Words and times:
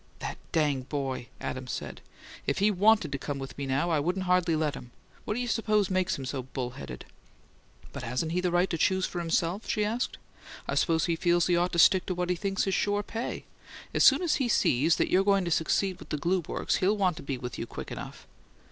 "That 0.17 0.39
dang 0.51 0.81
boy!" 0.81 1.27
Adams 1.39 1.71
said. 1.73 2.01
"If 2.47 2.57
he 2.57 2.71
WANTED 2.71 3.11
to 3.11 3.19
come 3.19 3.37
with 3.37 3.55
me 3.55 3.67
now, 3.67 3.91
I 3.91 3.99
wouldn't 3.99 4.25
hardly 4.25 4.55
let 4.55 4.73
him, 4.73 4.89
What 5.25 5.35
do 5.35 5.39
you 5.39 5.47
suppose 5.47 5.91
makes 5.91 6.17
him 6.17 6.25
so 6.25 6.41
bull 6.41 6.71
headed?" 6.71 7.05
"But 7.93 8.01
hasn't 8.01 8.31
he 8.31 8.41
a 8.43 8.49
right 8.49 8.67
to 8.71 8.79
choose 8.79 9.05
for 9.05 9.19
himself?" 9.19 9.69
she 9.69 9.85
asked. 9.85 10.17
"I 10.67 10.73
suppose 10.73 11.05
he 11.05 11.15
feels 11.15 11.45
he 11.45 11.55
ought 11.55 11.73
to 11.73 11.77
stick 11.77 12.07
to 12.07 12.15
what 12.15 12.31
he 12.31 12.35
thinks 12.35 12.65
is 12.65 12.73
sure 12.73 13.03
pay. 13.03 13.45
As 13.93 14.03
soon 14.03 14.23
as 14.23 14.37
he 14.37 14.47
sees 14.47 14.95
that 14.95 15.11
you're 15.11 15.23
going 15.23 15.45
to 15.45 15.51
succeed 15.51 15.99
with 15.99 16.09
the 16.09 16.17
glue 16.17 16.39
works 16.47 16.77
he'll 16.77 16.97
want 16.97 17.15
to 17.17 17.21
be 17.21 17.37
with 17.37 17.59
you 17.59 17.67
quick 17.67 17.91
enough." 17.91 18.25